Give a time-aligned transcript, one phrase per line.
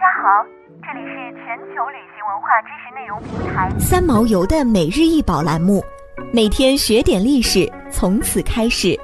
[0.00, 0.42] 家好，
[0.82, 5.84] 这里是全球旅行文化知识内容平台三毛游的每日一宝栏目，
[6.32, 8.98] 每天学点历史，从此开始。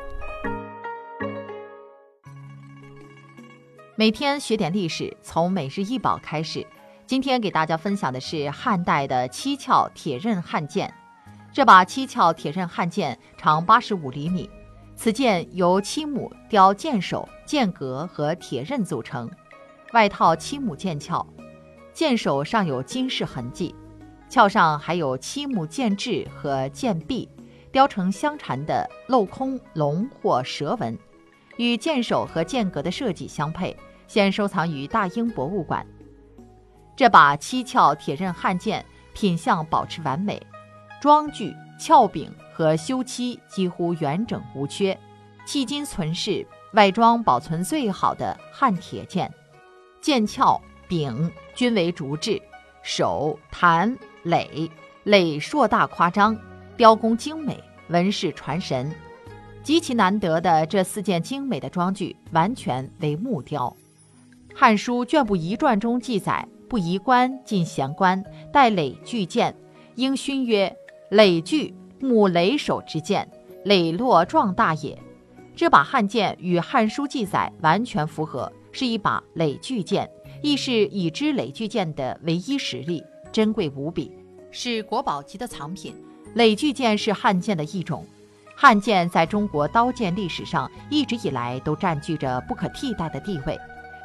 [3.94, 6.66] 每天学点历史，从每日一宝开始。
[7.04, 10.90] 今天给大家分享的是汉代的七窍铁刃汉剑。
[11.52, 14.48] 这把七窍铁刃汉剑长八十五厘米，
[14.94, 19.30] 此剑由七母雕剑首、剑格和铁刃组成，
[19.92, 21.24] 外套七母剑鞘，
[21.92, 23.74] 剑首上有金饰痕迹，
[24.28, 27.28] 鞘上还有七母剑质和剑臂，
[27.70, 30.98] 雕成相缠的镂空龙或蛇纹，
[31.56, 33.76] 与剑首和剑格的设计相配，
[34.08, 35.86] 现收藏于大英博物馆。
[36.96, 40.44] 这把七窍铁刃汉剑品相保持完美。
[41.00, 44.98] 装具、鞘柄和修漆几乎完整无缺，
[45.46, 49.32] 迄今存世外装保存最好的汉铁剑。
[50.06, 52.40] 剑鞘、柄均为竹制，
[52.80, 54.70] 手、弹、垒
[55.02, 56.38] 垒硕大夸张，
[56.76, 58.94] 雕工精美，纹饰传神。
[59.64, 63.76] 极其难得的这四件精美的装具完全为木雕。
[64.56, 69.56] 《汉书·卷部遗传》中记载：“不宜官进贤官，带垒巨剑，
[69.96, 70.72] 应勋曰。”
[71.10, 73.28] 垒巨木垒手之剑，
[73.64, 74.96] 磊落壮大也。
[75.56, 80.06] 这把汉剑与《汉书》记载完全符合，是一把垒巨剑，
[80.42, 83.02] 亦是已知垒巨剑的唯一实例，
[83.32, 84.12] 珍贵无比，
[84.50, 85.94] 是国宝级的藏品。
[86.34, 88.06] 垒巨剑是汉剑的一种，
[88.54, 93.58] 汉剑在中国刀剑历史上一直以来都占据着不可替代的地位。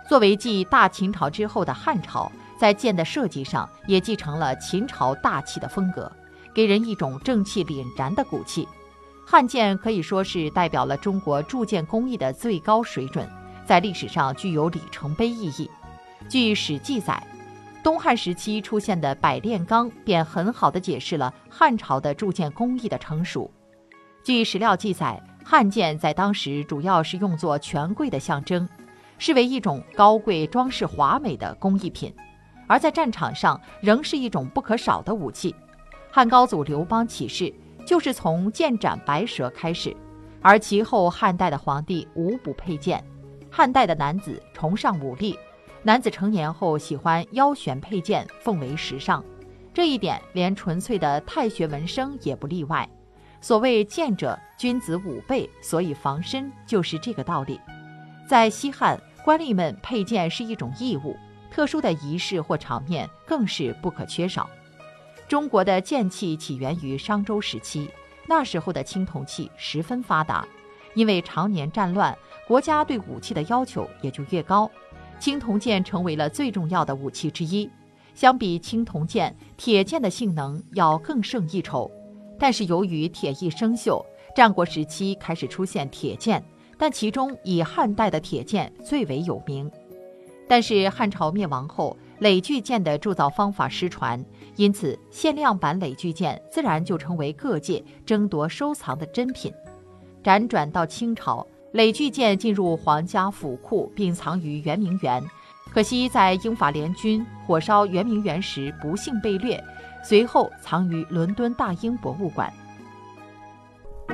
[0.07, 6.09] 作为继大秦朝之后的汉朝，在剑的设计上也继承了秦朝大气的风格。
[6.53, 8.65] 给人一种正气凛然的骨气，
[9.27, 13.27] 汉剑可以说是代表了中国铸剑工艺的最高水准，
[13.71, 15.71] 在历史上具有里程碑意义。
[16.27, 17.25] 据史记载，
[17.81, 23.49] 东汉时期出现的百炼钢便很好地解释了汉朝的铸剑工艺的成熟。
[24.25, 28.67] 据史料记载，汉剑在当时主要是用作权贵的象征，
[29.17, 32.13] 视为一种高贵、装饰华美的工艺品，
[32.67, 35.55] 而在战场上仍是一种不可少的武器。
[36.11, 37.53] 汉高祖刘邦起事，
[37.87, 39.95] 就是从剑斩白蛇开始，
[40.41, 43.01] 而其后汉代的皇帝无不佩剑。
[43.51, 45.37] 汉代的男子崇尚武力，
[45.83, 49.21] 男子成年后喜欢腰悬佩剑，奉为时尚。
[49.73, 52.89] 这一点连纯粹的太学文生也不例外。
[53.41, 57.59] 所谓剑者，君子武备，所以防身，就是这个道理。
[58.25, 61.17] 在西汉，官吏们佩剑是一种义务，
[61.49, 64.49] 特殊的仪式或场面更是不可缺少。
[65.27, 67.89] 中国的剑器起源于商周时期，
[68.27, 70.47] 那时候的青铜器十分发达，
[70.93, 72.17] 因为常年战乱，
[72.51, 74.69] 国家对武器的要求也就越高，
[75.17, 77.69] 青铜剑成为了最重要的武器之一。
[78.13, 81.89] 相比青铜剑，铁剑的性能要更胜一筹。
[82.37, 84.03] 但是由于铁艺生锈，
[84.35, 86.43] 战国时期开始出现铁剑，
[86.77, 89.71] 但其中以汉代的铁剑最为有名。
[90.45, 94.21] 但是汉朝灭亡后，垒巨剑的铸造方法失传，
[94.57, 99.53] 因此限量版垒巨剑自然就成为各界争夺收藏的珍品。
[100.21, 105.23] 辗转到清朝，累巨剑进入皇家府库，并藏于圆明园。
[105.73, 109.63] 可惜在英法联军火烧圆明园时不幸被掠，
[110.03, 112.51] 随后藏于伦敦大英博物馆。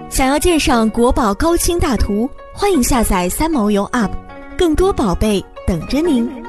[0.09, 4.11] 想要鉴赏国宝高清大图，欢迎下载三毛游 App，
[4.57, 5.43] 更多宝贝。
[5.65, 6.46] 等着您。